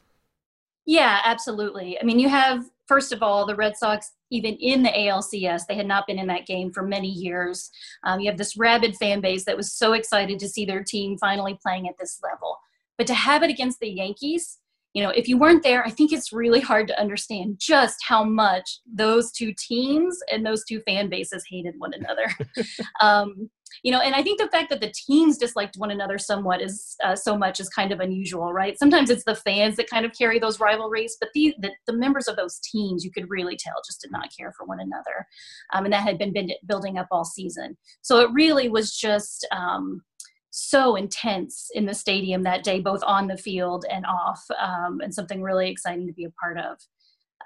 Yeah, 0.86 1.20
absolutely. 1.24 1.98
I 2.00 2.04
mean, 2.04 2.18
you 2.18 2.28
have, 2.28 2.64
first 2.86 3.12
of 3.12 3.22
all, 3.22 3.46
the 3.46 3.56
Red 3.56 3.76
Sox, 3.76 4.12
even 4.30 4.54
in 4.56 4.82
the 4.82 4.90
ALCS, 4.90 5.62
they 5.66 5.76
had 5.76 5.86
not 5.86 6.06
been 6.06 6.18
in 6.18 6.26
that 6.26 6.46
game 6.46 6.72
for 6.72 6.82
many 6.82 7.08
years. 7.08 7.70
Um, 8.04 8.20
you 8.20 8.30
have 8.30 8.38
this 8.38 8.56
rabid 8.56 8.96
fan 8.96 9.20
base 9.20 9.44
that 9.46 9.56
was 9.56 9.72
so 9.72 9.94
excited 9.94 10.38
to 10.38 10.48
see 10.48 10.64
their 10.64 10.84
team 10.84 11.16
finally 11.18 11.58
playing 11.62 11.88
at 11.88 11.94
this 11.98 12.20
level. 12.22 12.58
But 12.98 13.06
to 13.08 13.14
have 13.14 13.42
it 13.42 13.50
against 13.50 13.80
the 13.80 13.88
Yankees, 13.88 14.58
you 14.92 15.02
know, 15.02 15.10
if 15.10 15.26
you 15.26 15.36
weren't 15.36 15.64
there, 15.64 15.84
I 15.84 15.90
think 15.90 16.12
it's 16.12 16.32
really 16.32 16.60
hard 16.60 16.86
to 16.88 17.00
understand 17.00 17.56
just 17.58 17.96
how 18.06 18.22
much 18.22 18.78
those 18.86 19.32
two 19.32 19.52
teams 19.58 20.16
and 20.30 20.46
those 20.46 20.64
two 20.64 20.80
fan 20.82 21.08
bases 21.08 21.44
hated 21.50 21.74
one 21.78 21.92
another. 21.94 22.26
um, 23.00 23.50
you 23.82 23.92
know 23.92 24.00
and 24.00 24.14
i 24.14 24.22
think 24.22 24.40
the 24.40 24.48
fact 24.48 24.70
that 24.70 24.80
the 24.80 24.92
teams 25.06 25.36
disliked 25.36 25.76
one 25.76 25.90
another 25.90 26.18
somewhat 26.18 26.62
is 26.62 26.96
uh, 27.04 27.14
so 27.14 27.36
much 27.36 27.60
is 27.60 27.68
kind 27.68 27.92
of 27.92 28.00
unusual 28.00 28.52
right? 28.54 28.78
Sometimes 28.78 29.10
it's 29.10 29.24
the 29.24 29.34
fans 29.34 29.76
that 29.76 29.90
kind 29.90 30.06
of 30.06 30.12
carry 30.12 30.38
those 30.38 30.60
rivalries 30.60 31.16
but 31.20 31.30
the, 31.34 31.54
the, 31.58 31.70
the 31.86 31.92
members 31.92 32.28
of 32.28 32.36
those 32.36 32.58
teams 32.60 33.04
you 33.04 33.10
could 33.10 33.28
really 33.28 33.56
tell 33.56 33.74
just 33.86 34.00
did 34.00 34.12
not 34.12 34.28
care 34.36 34.52
for 34.56 34.64
one 34.64 34.80
another. 34.80 35.26
Um, 35.72 35.84
and 35.84 35.92
that 35.92 36.02
had 36.02 36.18
been, 36.18 36.32
been 36.32 36.50
building 36.66 36.98
up 36.98 37.08
all 37.10 37.24
season. 37.24 37.76
So 38.02 38.20
it 38.20 38.30
really 38.32 38.68
was 38.68 38.96
just 38.96 39.46
um, 39.50 40.02
so 40.50 40.94
intense 40.94 41.68
in 41.74 41.86
the 41.86 41.94
stadium 41.94 42.44
that 42.44 42.62
day 42.62 42.80
both 42.80 43.02
on 43.04 43.26
the 43.26 43.36
field 43.36 43.84
and 43.90 44.06
off 44.06 44.42
um, 44.60 45.00
and 45.02 45.12
something 45.12 45.42
really 45.42 45.68
exciting 45.68 46.06
to 46.06 46.12
be 46.12 46.24
a 46.24 46.30
part 46.40 46.58
of 46.58 46.78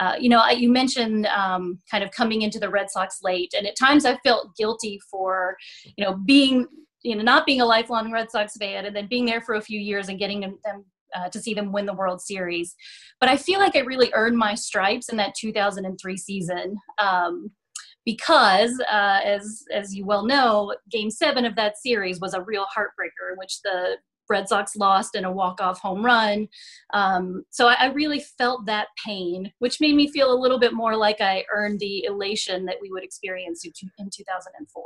uh, 0.00 0.14
you 0.18 0.28
know, 0.28 0.46
you 0.48 0.70
mentioned 0.70 1.26
um, 1.26 1.80
kind 1.90 2.04
of 2.04 2.10
coming 2.10 2.42
into 2.42 2.58
the 2.58 2.68
Red 2.68 2.90
Sox 2.90 3.18
late, 3.22 3.52
and 3.56 3.66
at 3.66 3.76
times 3.76 4.04
I 4.04 4.16
felt 4.18 4.56
guilty 4.56 5.00
for, 5.10 5.56
you 5.96 6.04
know, 6.04 6.14
being, 6.14 6.66
you 7.02 7.16
know, 7.16 7.22
not 7.22 7.46
being 7.46 7.60
a 7.60 7.66
lifelong 7.66 8.12
Red 8.12 8.30
Sox 8.30 8.56
fan 8.56 8.86
and 8.86 8.94
then 8.94 9.08
being 9.08 9.26
there 9.26 9.40
for 9.40 9.54
a 9.54 9.62
few 9.62 9.80
years 9.80 10.08
and 10.08 10.18
getting 10.18 10.40
them, 10.40 10.58
them 10.64 10.84
uh, 11.14 11.28
to 11.30 11.40
see 11.40 11.54
them 11.54 11.72
win 11.72 11.86
the 11.86 11.94
World 11.94 12.20
Series. 12.20 12.74
But 13.20 13.28
I 13.28 13.36
feel 13.36 13.58
like 13.58 13.76
I 13.76 13.80
really 13.80 14.10
earned 14.14 14.36
my 14.36 14.54
stripes 14.54 15.08
in 15.08 15.16
that 15.16 15.34
2003 15.38 16.16
season. 16.16 16.76
Um, 16.98 17.50
because, 18.04 18.80
uh, 18.90 19.20
as 19.22 19.64
as 19.70 19.94
you 19.94 20.06
well 20.06 20.24
know, 20.24 20.74
Game 20.90 21.10
Seven 21.10 21.44
of 21.44 21.54
that 21.56 21.76
series 21.76 22.20
was 22.20 22.32
a 22.32 22.40
real 22.40 22.64
heartbreaker, 22.74 23.32
in 23.32 23.36
which 23.36 23.60
the 23.62 23.96
Red 24.28 24.48
Sox 24.48 24.76
lost 24.76 25.14
in 25.14 25.24
a 25.24 25.32
walk-off 25.32 25.80
home 25.80 26.04
run. 26.04 26.48
Um, 26.92 27.44
so 27.50 27.68
I, 27.68 27.76
I, 27.78 27.86
really 27.86 28.20
felt 28.20 28.66
that 28.66 28.88
pain, 29.04 29.52
which 29.58 29.80
made 29.80 29.94
me 29.94 30.10
feel 30.10 30.32
a 30.32 30.38
little 30.38 30.58
bit 30.58 30.72
more 30.72 30.96
like 30.96 31.20
I 31.20 31.44
earned 31.52 31.80
the 31.80 32.04
elation 32.04 32.64
that 32.66 32.76
we 32.80 32.90
would 32.90 33.04
experience 33.04 33.64
in 33.64 34.10
2004. 34.10 34.82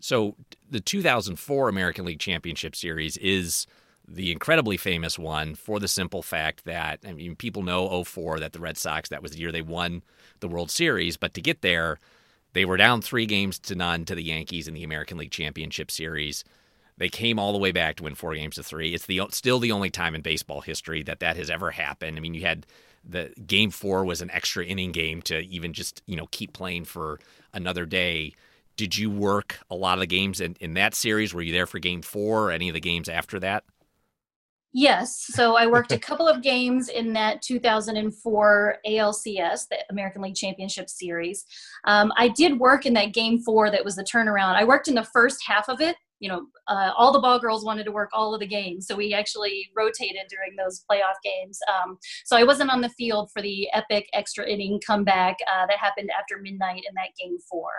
So 0.00 0.36
the 0.70 0.80
2004 0.80 1.68
American 1.68 2.04
League 2.04 2.20
Championship 2.20 2.76
Series 2.76 3.16
is 3.16 3.66
the 4.06 4.30
incredibly 4.30 4.76
famous 4.76 5.18
one 5.18 5.54
for 5.54 5.80
the 5.80 5.88
simple 5.88 6.22
fact 6.22 6.64
that 6.66 7.00
I 7.06 7.12
mean 7.14 7.36
people 7.36 7.62
know 7.62 8.04
04 8.04 8.40
that 8.40 8.52
the 8.52 8.60
Red 8.60 8.76
Sox 8.76 9.08
that 9.08 9.22
was 9.22 9.32
the 9.32 9.38
year 9.38 9.50
they 9.50 9.62
won 9.62 10.02
the 10.40 10.48
World 10.48 10.70
Series, 10.70 11.16
but 11.16 11.32
to 11.34 11.40
get 11.40 11.62
there 11.62 11.98
they 12.52 12.64
were 12.64 12.76
down 12.76 13.00
3 13.00 13.24
games 13.26 13.58
to 13.60 13.74
none 13.74 14.04
to 14.04 14.14
the 14.14 14.22
Yankees 14.22 14.68
in 14.68 14.74
the 14.74 14.84
American 14.84 15.16
League 15.16 15.30
Championship 15.30 15.90
Series. 15.90 16.44
They 16.96 17.08
came 17.08 17.38
all 17.38 17.52
the 17.52 17.58
way 17.58 17.72
back 17.72 17.96
to 17.96 18.04
win 18.04 18.14
four 18.14 18.34
games 18.34 18.54
to 18.56 18.62
three. 18.62 18.94
It's 18.94 19.06
the 19.06 19.20
still 19.30 19.58
the 19.58 19.72
only 19.72 19.90
time 19.90 20.14
in 20.14 20.22
baseball 20.22 20.60
history 20.60 21.02
that 21.04 21.20
that 21.20 21.36
has 21.36 21.50
ever 21.50 21.72
happened. 21.72 22.16
I 22.16 22.20
mean, 22.20 22.34
you 22.34 22.42
had 22.42 22.66
the 23.04 23.32
game 23.46 23.70
four 23.70 24.04
was 24.04 24.22
an 24.22 24.30
extra 24.30 24.64
inning 24.64 24.92
game 24.92 25.20
to 25.22 25.40
even 25.40 25.72
just 25.72 26.02
you 26.06 26.16
know 26.16 26.26
keep 26.30 26.52
playing 26.52 26.84
for 26.84 27.18
another 27.52 27.84
day. 27.84 28.34
Did 28.76 28.96
you 28.96 29.10
work 29.10 29.58
a 29.70 29.74
lot 29.74 29.94
of 29.94 30.00
the 30.00 30.06
games 30.06 30.40
in, 30.40 30.56
in 30.60 30.74
that 30.74 30.94
series? 30.94 31.32
Were 31.32 31.42
you 31.42 31.52
there 31.52 31.66
for 31.66 31.78
game 31.78 32.02
four 32.02 32.48
or 32.48 32.50
any 32.50 32.68
of 32.68 32.74
the 32.74 32.80
games 32.80 33.08
after 33.08 33.38
that? 33.40 33.64
Yes. 34.72 35.26
So 35.28 35.56
I 35.56 35.68
worked 35.68 35.92
a 35.92 35.98
couple 36.00 36.26
of 36.26 36.42
games 36.42 36.88
in 36.88 37.12
that 37.12 37.40
2004 37.42 38.78
ALCS, 38.84 39.68
the 39.68 39.78
American 39.90 40.22
League 40.22 40.34
Championship 40.34 40.90
Series. 40.90 41.44
Um, 41.84 42.12
I 42.16 42.28
did 42.28 42.58
work 42.58 42.84
in 42.84 42.94
that 42.94 43.14
game 43.14 43.38
four 43.38 43.70
that 43.70 43.84
was 43.84 43.94
the 43.94 44.02
turnaround. 44.02 44.56
I 44.56 44.64
worked 44.64 44.88
in 44.88 44.94
the 44.96 45.04
first 45.04 45.44
half 45.46 45.68
of 45.68 45.80
it 45.80 45.96
you 46.20 46.28
know, 46.28 46.46
uh, 46.68 46.90
all 46.96 47.12
the 47.12 47.18
ball 47.18 47.38
girls 47.38 47.64
wanted 47.64 47.84
to 47.84 47.92
work 47.92 48.10
all 48.12 48.34
of 48.34 48.40
the 48.40 48.46
games. 48.46 48.86
So 48.86 48.96
we 48.96 49.12
actually 49.12 49.68
rotated 49.76 50.22
during 50.30 50.56
those 50.56 50.84
playoff 50.90 51.16
games. 51.22 51.58
Um, 51.68 51.98
so 52.24 52.36
I 52.36 52.44
wasn't 52.44 52.70
on 52.70 52.80
the 52.80 52.88
field 52.90 53.30
for 53.32 53.42
the 53.42 53.68
epic 53.72 54.08
extra 54.14 54.46
inning 54.46 54.80
comeback 54.86 55.36
uh, 55.52 55.66
that 55.66 55.78
happened 55.78 56.10
after 56.18 56.40
midnight 56.40 56.82
in 56.88 56.94
that 56.94 57.10
game 57.20 57.36
four. 57.50 57.70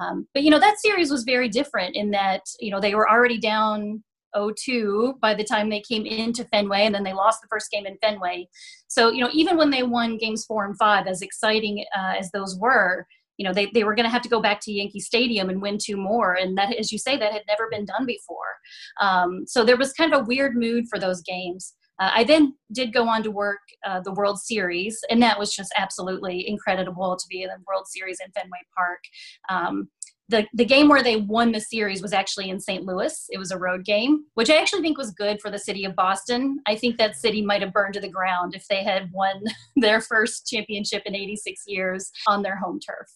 Um, 0.00 0.26
but, 0.34 0.42
you 0.42 0.50
know, 0.50 0.60
that 0.60 0.78
series 0.78 1.10
was 1.10 1.24
very 1.24 1.48
different 1.48 1.96
in 1.96 2.10
that, 2.12 2.42
you 2.60 2.70
know, 2.70 2.80
they 2.80 2.94
were 2.94 3.10
already 3.10 3.38
down 3.38 4.02
0-2 4.34 5.20
by 5.20 5.34
the 5.34 5.44
time 5.44 5.68
they 5.68 5.80
came 5.80 6.06
into 6.06 6.44
Fenway, 6.44 6.86
and 6.86 6.94
then 6.94 7.04
they 7.04 7.12
lost 7.12 7.40
the 7.40 7.48
first 7.48 7.70
game 7.70 7.86
in 7.86 7.96
Fenway. 7.98 8.48
So, 8.88 9.10
you 9.10 9.22
know, 9.22 9.30
even 9.32 9.56
when 9.56 9.70
they 9.70 9.82
won 9.82 10.18
games 10.18 10.44
four 10.44 10.64
and 10.64 10.76
five, 10.76 11.06
as 11.06 11.22
exciting 11.22 11.84
uh, 11.96 12.14
as 12.18 12.30
those 12.30 12.58
were, 12.58 13.06
you 13.36 13.44
know 13.44 13.52
they, 13.52 13.66
they 13.74 13.84
were 13.84 13.94
going 13.94 14.04
to 14.04 14.10
have 14.10 14.22
to 14.22 14.28
go 14.28 14.40
back 14.40 14.60
to 14.60 14.72
yankee 14.72 15.00
stadium 15.00 15.50
and 15.50 15.60
win 15.60 15.78
two 15.80 15.96
more 15.96 16.34
and 16.34 16.56
that 16.56 16.74
as 16.76 16.92
you 16.92 16.98
say 16.98 17.16
that 17.16 17.32
had 17.32 17.42
never 17.48 17.68
been 17.70 17.84
done 17.84 18.06
before 18.06 18.58
um, 19.00 19.44
so 19.46 19.64
there 19.64 19.76
was 19.76 19.92
kind 19.92 20.12
of 20.12 20.20
a 20.20 20.24
weird 20.24 20.56
mood 20.56 20.84
for 20.88 20.98
those 20.98 21.22
games 21.22 21.74
uh, 22.00 22.10
i 22.14 22.24
then 22.24 22.54
did 22.72 22.92
go 22.92 23.08
on 23.08 23.22
to 23.22 23.30
work 23.30 23.60
uh, 23.86 24.00
the 24.00 24.12
world 24.12 24.38
series 24.38 24.98
and 25.10 25.22
that 25.22 25.38
was 25.38 25.54
just 25.54 25.72
absolutely 25.76 26.48
incredible 26.48 27.16
to 27.16 27.26
be 27.28 27.42
in 27.42 27.48
the 27.48 27.62
world 27.66 27.86
series 27.86 28.18
in 28.24 28.30
fenway 28.32 28.60
park 28.76 29.00
um, 29.48 29.88
the, 30.28 30.46
the 30.54 30.64
game 30.64 30.88
where 30.88 31.02
they 31.02 31.16
won 31.16 31.52
the 31.52 31.60
series 31.60 32.00
was 32.00 32.12
actually 32.12 32.48
in 32.48 32.58
St. 32.58 32.84
Louis. 32.84 33.26
It 33.30 33.38
was 33.38 33.50
a 33.50 33.58
road 33.58 33.84
game, 33.84 34.24
which 34.34 34.48
I 34.48 34.56
actually 34.56 34.80
think 34.80 34.96
was 34.96 35.10
good 35.10 35.40
for 35.40 35.50
the 35.50 35.58
city 35.58 35.84
of 35.84 35.94
Boston. 35.94 36.60
I 36.66 36.76
think 36.76 36.96
that 36.96 37.16
city 37.16 37.42
might 37.42 37.60
have 37.60 37.72
burned 37.72 37.94
to 37.94 38.00
the 38.00 38.08
ground 38.08 38.54
if 38.54 38.66
they 38.68 38.82
had 38.82 39.10
won 39.12 39.42
their 39.76 40.00
first 40.00 40.46
championship 40.46 41.02
in 41.04 41.14
86 41.14 41.62
years 41.66 42.10
on 42.26 42.42
their 42.42 42.56
home 42.56 42.80
turf. 42.80 43.08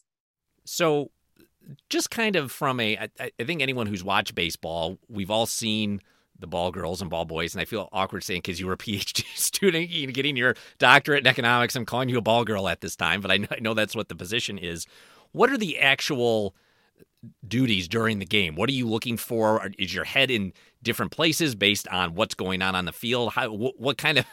So, 0.69 1.11
just 1.91 2.11
kind 2.11 2.37
of 2.37 2.51
from 2.51 2.81
a, 2.81 2.97
I, 2.97 3.31
I 3.39 3.45
think 3.45 3.61
anyone 3.61 3.87
who's 3.87 4.05
watched 4.05 4.35
baseball, 4.35 4.99
we've 5.09 5.31
all 5.31 5.47
seen 5.47 6.01
the 6.39 6.47
ball 6.47 6.71
girls 6.71 7.01
and 7.01 7.11
ball 7.11 7.25
boys, 7.25 7.55
and 7.55 7.61
I 7.61 7.65
feel 7.65 7.89
awkward 7.93 8.23
saying 8.23 8.41
because 8.41 8.61
you 8.61 8.67
were 8.67 8.75
a 8.75 8.79
PhD 8.79 9.25
student, 9.37 9.91
getting 10.15 10.37
your 10.37 10.55
doctorate 10.79 11.21
in 11.21 11.27
economics. 11.27 11.75
I'm 11.77 11.85
calling 11.85 12.09
you 12.09 12.19
a 12.19 12.23
ball 12.23 12.45
girl 12.45 12.69
at 12.69 12.81
this 12.81 12.97
time, 12.97 13.21
but 13.21 13.31
I 13.31 13.39
know, 13.39 13.49
I 13.51 13.61
know 13.61 13.75
that's 13.75 13.97
what 13.97 14.09
the 14.09 14.15
position 14.15 14.59
is. 14.59 14.87
What 15.33 15.51
are 15.51 15.59
the 15.59 15.79
actual 15.79 16.55
duties 17.47 17.89
during 17.89 18.19
the 18.19 18.27
game? 18.27 18.55
What 18.55 18.69
are 18.69 18.75
you 18.75 18.89
looking 18.89 19.17
for? 19.17 19.71
Is 19.79 19.95
your 19.95 20.05
head 20.05 20.31
in 20.31 20.53
different 20.83 21.13
places 21.13 21.55
based 21.55 21.89
on 21.89 22.15
what's 22.15 22.35
going 22.35 22.63
on 22.63 22.75
on 22.75 22.85
the 22.85 22.93
field? 22.93 23.33
How, 23.33 23.53
what, 23.53 23.79
what 23.79 23.99
kind 23.99 24.19
of, 24.19 24.27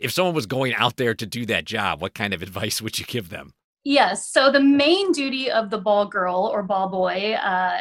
if 0.00 0.12
someone 0.12 0.34
was 0.34 0.46
going 0.46 0.74
out 0.74 0.96
there 0.96 1.14
to 1.14 1.26
do 1.26 1.44
that 1.46 1.64
job, 1.64 2.00
what 2.00 2.14
kind 2.14 2.32
of 2.32 2.42
advice 2.42 2.80
would 2.80 2.98
you 2.98 3.04
give 3.04 3.30
them? 3.30 3.52
Yes. 3.84 4.30
So 4.30 4.50
the 4.50 4.60
main 4.60 5.12
duty 5.12 5.50
of 5.50 5.70
the 5.70 5.78
ball 5.78 6.06
girl 6.06 6.50
or 6.52 6.62
ball 6.62 6.88
boy, 6.88 7.34
uh, 7.34 7.78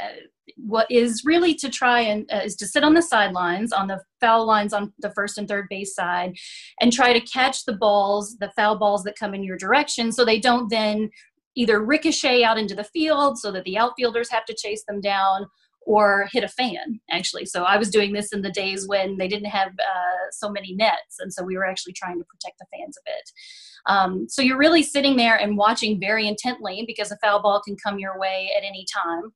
what 0.56 0.88
is 0.90 1.24
really 1.26 1.54
to 1.54 1.70
try 1.70 2.02
and 2.02 2.30
uh, 2.32 2.42
is 2.44 2.56
to 2.56 2.68
sit 2.68 2.84
on 2.84 2.94
the 2.94 3.02
sidelines 3.02 3.72
on 3.72 3.88
the 3.88 4.02
foul 4.20 4.46
lines 4.46 4.74
on 4.74 4.94
the 5.00 5.12
first 5.12 5.38
and 5.38 5.48
third 5.48 5.68
base 5.70 5.94
side 5.94 6.36
and 6.82 6.92
try 6.92 7.14
to 7.14 7.22
catch 7.22 7.66
the 7.66 7.74
balls 7.74 8.38
the 8.40 8.52
foul 8.56 8.78
balls 8.78 9.04
that 9.04 9.18
come 9.18 9.34
in 9.34 9.44
your 9.44 9.58
direction 9.58 10.12
so 10.12 10.26
they 10.26 10.40
don't 10.40 10.70
then 10.70 11.10
either 11.56 11.84
ricochet 11.84 12.44
out 12.44 12.58
into 12.58 12.76
the 12.76 12.84
field 12.84 13.38
so 13.38 13.52
that 13.52 13.64
the 13.66 13.78
outfielders 13.78 14.30
have 14.32 14.46
to 14.46 14.56
chase 14.56 14.84
them 14.88 15.02
down 15.02 15.46
or 15.88 16.28
hit 16.34 16.44
a 16.44 16.50
fan 16.50 17.00
actually. 17.10 17.46
So 17.46 17.64
i 17.64 17.78
was 17.78 17.90
doing 17.90 18.12
this 18.12 18.34
in 18.34 18.42
the 18.42 18.52
days 18.52 18.88
when 18.88 19.18
they 19.18 19.28
didn't 19.28 19.50
have 19.50 19.70
uh, 19.70 20.26
so 20.32 20.52
many 20.52 20.76
nets 20.76 21.16
and 21.20 21.34
so 21.34 21.44
we 21.44 21.56
were 21.56 21.66
actually 21.66 21.94
trying 21.94 22.20
to 22.20 22.26
protect 22.26 22.60
the 22.60 22.66
fans 22.78 22.98
a 22.98 23.02
bit. 23.06 23.32
Um, 23.88 24.28
so 24.28 24.42
you're 24.42 24.58
really 24.58 24.84
sitting 24.84 25.16
there 25.16 25.38
and 25.38 25.58
watching 25.58 26.00
very 26.00 26.28
intently 26.28 26.84
because 26.86 27.12
a 27.12 27.18
foul 27.24 27.42
ball 27.42 27.62
can 27.66 27.78
come 27.78 28.00
your 28.00 28.20
way 28.20 28.52
at 28.58 28.66
any 28.66 28.86
time. 28.94 29.32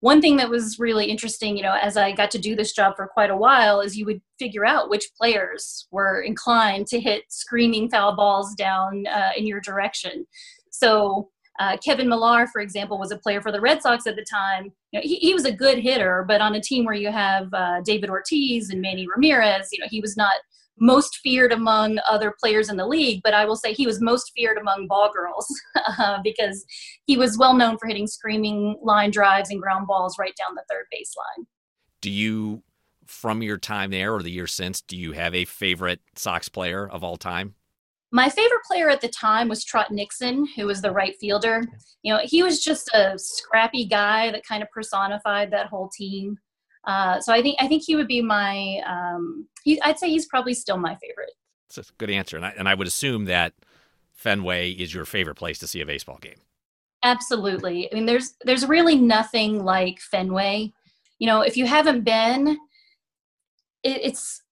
One 0.00 0.20
thing 0.20 0.36
that 0.36 0.50
was 0.50 0.78
really 0.78 1.06
interesting 1.06 1.56
you 1.56 1.62
know 1.62 1.76
as 1.80 1.96
i 1.96 2.12
got 2.12 2.30
to 2.32 2.38
do 2.38 2.54
this 2.54 2.72
job 2.72 2.94
for 2.94 3.08
quite 3.08 3.30
a 3.30 3.36
while 3.36 3.80
is 3.80 3.96
you 3.96 4.04
would 4.04 4.20
figure 4.38 4.64
out 4.64 4.90
which 4.90 5.10
players 5.20 5.88
were 5.90 6.20
inclined 6.20 6.86
to 6.88 7.00
hit 7.00 7.24
screaming 7.30 7.88
foul 7.90 8.14
balls 8.14 8.54
down 8.54 9.06
uh, 9.08 9.30
in 9.36 9.46
your 9.46 9.60
direction. 9.60 10.26
So 10.70 11.30
uh, 11.58 11.76
Kevin 11.84 12.08
Millar, 12.08 12.46
for 12.46 12.60
example, 12.60 12.98
was 12.98 13.10
a 13.10 13.18
player 13.18 13.40
for 13.40 13.50
the 13.50 13.60
Red 13.60 13.82
Sox 13.82 14.06
at 14.06 14.16
the 14.16 14.24
time. 14.24 14.72
You 14.92 15.00
know, 15.00 15.02
he, 15.02 15.16
he 15.16 15.34
was 15.34 15.44
a 15.44 15.52
good 15.52 15.78
hitter, 15.78 16.24
but 16.26 16.40
on 16.40 16.54
a 16.54 16.60
team 16.60 16.84
where 16.84 16.94
you 16.94 17.10
have 17.10 17.52
uh, 17.52 17.80
David 17.84 18.10
Ortiz 18.10 18.70
and 18.70 18.80
Manny 18.80 19.06
Ramirez, 19.08 19.68
you 19.72 19.80
know, 19.80 19.88
he 19.90 20.00
was 20.00 20.16
not 20.16 20.34
most 20.80 21.18
feared 21.18 21.52
among 21.52 21.98
other 22.08 22.34
players 22.38 22.68
in 22.68 22.76
the 22.76 22.86
league, 22.86 23.20
but 23.24 23.34
I 23.34 23.44
will 23.44 23.56
say 23.56 23.72
he 23.72 23.86
was 23.86 24.00
most 24.00 24.32
feared 24.36 24.58
among 24.58 24.86
ball 24.86 25.10
girls 25.12 25.46
uh, 25.98 26.18
because 26.22 26.64
he 27.06 27.16
was 27.16 27.36
well 27.36 27.54
known 27.54 27.78
for 27.78 27.88
hitting 27.88 28.06
screaming 28.06 28.78
line 28.82 29.10
drives 29.10 29.50
and 29.50 29.60
ground 29.60 29.86
balls 29.86 30.16
right 30.18 30.34
down 30.38 30.54
the 30.54 30.62
third 30.70 30.86
baseline. 30.94 31.44
Do 32.00 32.10
you, 32.10 32.62
from 33.06 33.42
your 33.42 33.58
time 33.58 33.90
there 33.90 34.14
or 34.14 34.22
the 34.22 34.30
year 34.30 34.46
since, 34.46 34.80
do 34.80 34.96
you 34.96 35.12
have 35.12 35.34
a 35.34 35.44
favorite 35.44 36.00
Sox 36.14 36.48
player 36.48 36.88
of 36.88 37.02
all 37.02 37.16
time? 37.16 37.54
My 38.10 38.28
favorite 38.28 38.62
player 38.66 38.88
at 38.88 39.00
the 39.00 39.08
time 39.08 39.48
was 39.48 39.64
Trot 39.64 39.90
Nixon, 39.90 40.46
who 40.56 40.66
was 40.66 40.80
the 40.80 40.90
right 40.90 41.14
fielder. 41.20 41.62
You 42.02 42.14
know, 42.14 42.20
he 42.24 42.42
was 42.42 42.64
just 42.64 42.88
a 42.94 43.18
scrappy 43.18 43.84
guy 43.84 44.30
that 44.30 44.46
kind 44.46 44.62
of 44.62 44.70
personified 44.70 45.50
that 45.50 45.66
whole 45.66 45.90
team. 45.90 46.38
Uh, 46.86 47.20
so 47.20 47.32
I 47.34 47.42
think 47.42 47.56
I 47.60 47.68
think 47.68 47.82
he 47.84 47.96
would 47.96 48.08
be 48.08 48.22
my. 48.22 48.80
Um, 48.86 49.46
he, 49.62 49.80
I'd 49.82 49.98
say 49.98 50.08
he's 50.08 50.26
probably 50.26 50.54
still 50.54 50.78
my 50.78 50.96
favorite. 50.96 51.32
That's 51.74 51.90
a 51.90 51.92
good 51.98 52.08
answer, 52.08 52.36
and 52.36 52.46
I, 52.46 52.54
and 52.56 52.66
I 52.66 52.74
would 52.74 52.86
assume 52.86 53.26
that 53.26 53.52
Fenway 54.14 54.70
is 54.70 54.94
your 54.94 55.04
favorite 55.04 55.34
place 55.34 55.58
to 55.58 55.66
see 55.66 55.82
a 55.82 55.86
baseball 55.86 56.18
game. 56.18 56.40
Absolutely. 57.04 57.92
I 57.92 57.94
mean, 57.94 58.06
there's 58.06 58.34
there's 58.44 58.66
really 58.66 58.96
nothing 58.96 59.64
like 59.64 60.00
Fenway. 60.00 60.72
You 61.18 61.26
know, 61.26 61.42
if 61.42 61.56
you 61.56 61.66
haven't 61.66 62.04
been, 62.04 62.48
it, 63.82 64.00
it's 64.02 64.42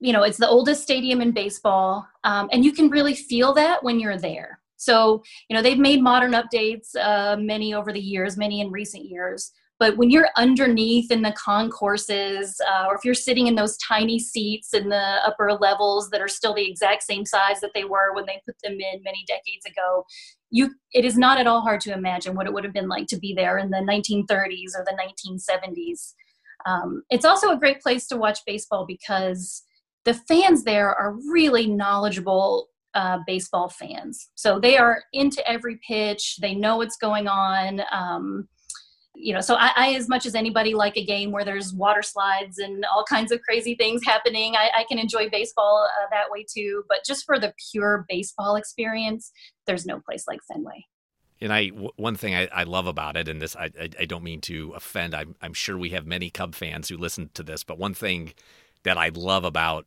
you 0.00 0.12
know, 0.12 0.22
it's 0.22 0.38
the 0.38 0.48
oldest 0.48 0.82
stadium 0.82 1.20
in 1.20 1.32
baseball, 1.32 2.06
um, 2.24 2.48
and 2.52 2.64
you 2.64 2.72
can 2.72 2.88
really 2.88 3.14
feel 3.14 3.52
that 3.54 3.82
when 3.82 4.00
you're 4.00 4.18
there. 4.18 4.60
So, 4.76 5.22
you 5.48 5.56
know, 5.56 5.62
they've 5.62 5.78
made 5.78 6.02
modern 6.02 6.32
updates, 6.32 6.96
uh, 7.00 7.36
many 7.36 7.72
over 7.72 7.92
the 7.92 8.00
years, 8.00 8.36
many 8.36 8.60
in 8.60 8.70
recent 8.70 9.04
years. 9.04 9.52
But 9.78 9.96
when 9.96 10.10
you're 10.10 10.28
underneath 10.36 11.10
in 11.10 11.22
the 11.22 11.32
concourses, 11.32 12.60
uh, 12.68 12.86
or 12.86 12.94
if 12.94 13.04
you're 13.04 13.14
sitting 13.14 13.48
in 13.48 13.56
those 13.56 13.76
tiny 13.78 14.18
seats 14.18 14.74
in 14.74 14.88
the 14.88 15.18
upper 15.26 15.52
levels 15.52 16.10
that 16.10 16.20
are 16.20 16.28
still 16.28 16.54
the 16.54 16.68
exact 16.68 17.02
same 17.02 17.26
size 17.26 17.60
that 17.60 17.72
they 17.74 17.84
were 17.84 18.14
when 18.14 18.26
they 18.26 18.40
put 18.46 18.54
them 18.62 18.74
in 18.74 19.02
many 19.02 19.24
decades 19.26 19.66
ago, 19.66 20.04
you 20.50 20.70
it 20.92 21.04
is 21.04 21.16
not 21.16 21.38
at 21.38 21.46
all 21.46 21.62
hard 21.62 21.80
to 21.80 21.92
imagine 21.92 22.36
what 22.36 22.46
it 22.46 22.52
would 22.52 22.62
have 22.62 22.72
been 22.72 22.88
like 22.88 23.08
to 23.08 23.18
be 23.18 23.34
there 23.34 23.58
in 23.58 23.70
the 23.70 23.78
1930s 23.78 24.76
or 24.76 24.84
the 24.84 24.96
1970s. 24.96 26.14
Um, 26.64 27.02
it's 27.10 27.24
also 27.24 27.50
a 27.50 27.58
great 27.58 27.80
place 27.80 28.06
to 28.08 28.16
watch 28.16 28.38
baseball 28.46 28.84
because 28.86 29.62
the 30.04 30.14
fans 30.14 30.64
there 30.64 30.94
are 30.94 31.16
really 31.30 31.66
knowledgeable 31.66 32.68
uh, 32.94 33.18
baseball 33.26 33.68
fans. 33.68 34.30
So 34.34 34.58
they 34.58 34.76
are 34.76 35.02
into 35.12 35.46
every 35.48 35.78
pitch. 35.86 36.38
They 36.40 36.54
know 36.54 36.76
what's 36.76 36.96
going 36.96 37.28
on. 37.28 37.82
Um, 37.90 38.48
you 39.14 39.34
know, 39.34 39.40
so 39.40 39.56
I, 39.56 39.72
I, 39.76 39.94
as 39.94 40.08
much 40.08 40.26
as 40.26 40.34
anybody, 40.34 40.74
like 40.74 40.96
a 40.96 41.04
game 41.04 41.32
where 41.32 41.44
there's 41.44 41.74
water 41.74 42.02
slides 42.02 42.58
and 42.58 42.84
all 42.86 43.04
kinds 43.04 43.30
of 43.30 43.40
crazy 43.42 43.74
things 43.74 44.02
happening. 44.04 44.56
I, 44.56 44.70
I 44.78 44.84
can 44.84 44.98
enjoy 44.98 45.28
baseball 45.28 45.86
uh, 45.86 46.06
that 46.10 46.30
way 46.30 46.44
too. 46.48 46.84
But 46.88 46.98
just 47.06 47.24
for 47.24 47.38
the 47.38 47.54
pure 47.70 48.06
baseball 48.08 48.56
experience, 48.56 49.30
there's 49.66 49.86
no 49.86 50.00
place 50.00 50.24
like 50.26 50.40
Fenway. 50.50 50.86
And 51.40 51.52
I, 51.52 51.68
one 51.68 52.14
thing 52.14 52.34
I, 52.36 52.46
I, 52.52 52.62
love 52.62 52.86
about 52.86 53.16
it, 53.16 53.26
and 53.26 53.42
this 53.42 53.56
I, 53.56 53.64
I, 53.78 53.88
I 54.00 54.04
don't 54.04 54.22
mean 54.22 54.40
to 54.42 54.74
offend. 54.76 55.12
I'm, 55.12 55.34
I'm 55.42 55.54
sure 55.54 55.76
we 55.76 55.90
have 55.90 56.06
many 56.06 56.30
Cub 56.30 56.54
fans 56.54 56.88
who 56.88 56.96
listen 56.96 57.30
to 57.34 57.42
this, 57.42 57.64
but 57.64 57.78
one 57.78 57.94
thing 57.94 58.32
that 58.84 58.98
I 58.98 59.08
love 59.08 59.44
about 59.44 59.86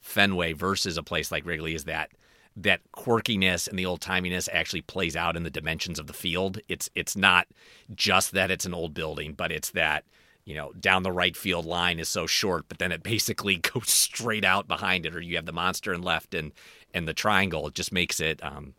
Fenway 0.00 0.52
versus 0.52 0.96
a 0.96 1.02
place 1.02 1.30
like 1.30 1.44
Wrigley 1.44 1.74
is 1.74 1.84
that 1.84 2.10
that 2.56 2.80
quirkiness 2.92 3.68
and 3.68 3.78
the 3.78 3.86
old 3.86 4.00
timiness 4.00 4.48
actually 4.52 4.80
plays 4.80 5.14
out 5.14 5.36
in 5.36 5.44
the 5.44 5.50
dimensions 5.50 5.98
of 5.98 6.06
the 6.06 6.12
field. 6.12 6.58
It's 6.68 6.90
it's 6.94 7.16
not 7.16 7.46
just 7.94 8.32
that 8.32 8.50
it's 8.50 8.66
an 8.66 8.74
old 8.74 8.94
building, 8.94 9.32
but 9.32 9.52
it's 9.52 9.70
that 9.70 10.04
you 10.44 10.54
know 10.54 10.72
down 10.72 11.02
the 11.02 11.12
right 11.12 11.36
field 11.36 11.64
line 11.64 11.98
is 11.98 12.08
so 12.08 12.26
short, 12.26 12.64
but 12.68 12.78
then 12.78 12.92
it 12.92 13.02
basically 13.14 13.56
goes 13.56 13.90
straight 13.90 14.44
out 14.44 14.66
behind 14.66 15.06
it, 15.06 15.14
or 15.14 15.20
you 15.20 15.36
have 15.36 15.46
the 15.46 15.52
monster 15.52 15.92
in 15.92 16.02
left 16.02 16.34
and 16.34 16.52
and 16.92 17.06
the 17.06 17.14
triangle. 17.14 17.66
It 17.68 17.74
just 17.74 17.92
makes 17.92 18.20
it. 18.20 18.42
Um, 18.44 18.74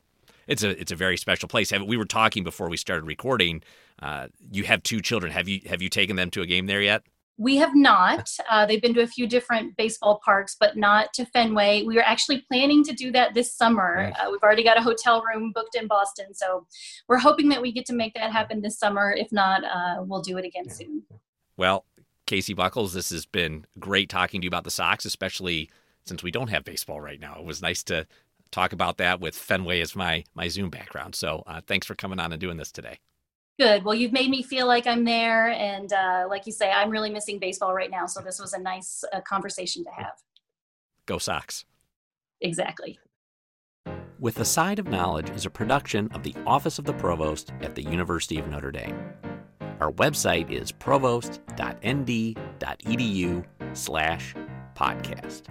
it's 0.48 0.64
a 0.64 0.70
it's 0.70 0.92
a 0.92 0.96
very 0.96 1.16
special 1.16 1.48
place. 1.48 1.72
We 1.72 1.96
were 1.96 2.06
talking 2.06 2.44
before 2.44 2.70
we 2.70 2.78
started 2.78 3.06
recording. 3.06 3.62
Uh, 4.02 4.28
you 4.52 4.64
have 4.64 4.82
two 4.82 5.00
children. 5.00 5.32
Have 5.32 5.48
you 5.48 5.62
have 5.68 5.82
you 5.82 5.90
taken 5.90 6.16
them 6.16 6.32
to 6.32 6.42
a 6.42 6.48
game 6.48 6.66
there 6.66 6.82
yet? 6.82 7.04
We 7.40 7.56
have 7.56 7.74
not. 7.74 8.30
Uh, 8.50 8.66
they've 8.66 8.82
been 8.82 8.94
to 8.96 9.02
a 9.02 9.08
few 9.08 9.26
different 9.26 9.78
baseball 9.78 10.20
parks, 10.26 10.58
but 10.60 10.76
not 10.76 11.14
to 11.14 11.26
Fenway. 11.26 11.84
We 11.84 11.98
are 11.98 12.04
actually 12.04 12.44
planning 12.52 12.84
to 12.84 12.94
do 12.94 13.14
that 13.14 13.34
this 13.34 13.56
summer. 13.56 14.12
Uh, 14.20 14.30
we've 14.30 14.44
already 14.44 14.64
got 14.64 14.78
a 14.78 14.82
hotel 14.82 15.24
room 15.24 15.54
booked 15.56 15.76
in 15.76 15.88
Boston, 15.88 16.34
so 16.34 16.68
we're 17.08 17.18
hoping 17.18 17.48
that 17.48 17.62
we 17.62 17.72
get 17.72 17.86
to 17.86 17.94
make 17.94 18.14
that 18.16 18.34
happen 18.34 18.62
this 18.62 18.78
summer. 18.78 19.14
If 19.18 19.32
not, 19.32 19.64
uh, 19.64 20.04
we'll 20.04 20.22
do 20.22 20.38
it 20.38 20.44
again 20.44 20.66
yeah. 20.68 20.74
soon. 20.74 21.04
Well, 21.56 21.86
Kasey 22.28 22.54
Buckles, 22.54 22.92
this 22.92 23.10
has 23.10 23.26
been 23.26 23.66
great 23.80 24.10
talking 24.10 24.42
to 24.42 24.46
you 24.46 24.50
about 24.50 24.66
the 24.66 24.72
Sox, 24.72 25.06
especially 25.06 25.70
since 26.06 26.22
we 26.22 26.32
don't 26.32 26.50
have 26.50 26.66
baseball 26.66 27.00
right 27.00 27.22
now. 27.22 27.38
It 27.40 27.46
was 27.46 27.62
nice 27.62 27.84
to 27.84 28.06
talk 28.52 28.74
about 28.74 28.98
that 28.98 29.22
with 29.22 29.36
Fenway 29.36 29.80
as 29.80 29.96
my 29.96 30.26
my 30.36 30.50
Zoom 30.50 30.70
background. 30.70 31.16
So 31.16 31.44
uh, 31.48 31.62
thanks 31.66 31.88
for 31.88 31.96
coming 31.96 32.20
on 32.20 32.34
and 32.34 32.42
doing 32.42 32.58
this 32.58 32.72
today. 32.72 33.00
Good. 33.60 33.84
Well, 33.84 33.96
you've 33.96 34.14
made 34.14 34.30
me 34.30 34.42
feel 34.42 34.68
like 34.68 34.88
I'm 34.88 35.04
there. 35.04 35.50
And 35.50 35.92
uh, 35.92 36.28
like 36.30 36.46
you 36.46 36.54
say, 36.54 36.72
I'm 36.72 36.90
really 36.90 37.10
missing 37.10 37.40
baseball 37.40 37.74
right 37.74 37.92
now. 37.92 38.06
So 38.06 38.22
this 38.22 38.40
was 38.40 38.54
a 38.54 38.60
nice 38.60 39.04
uh, 39.12 39.20
conversation 39.22 39.84
to 39.84 39.90
have. 39.92 40.14
Go 41.06 41.18
Sox. 41.18 41.66
Exactly. 42.40 42.98
With 44.18 44.40
a 44.40 44.46
Side 44.46 44.80
of 44.80 44.88
Knowledge 44.88 45.30
is 45.32 45.46
a 45.46 45.50
production 45.50 46.10
of 46.14 46.24
the 46.24 46.34
Office 46.48 46.80
of 46.80 46.86
the 46.86 46.94
Provost 46.94 47.52
at 47.62 47.76
the 47.76 47.84
University 47.84 48.40
of 48.40 48.48
Notre 48.48 48.72
Dame. 48.72 48.98
Our 49.82 49.92
website 49.94 50.52
is 50.52 50.72
provost.nd.edu 50.72 53.46
slash 53.74 54.36
podcast. 54.76 55.42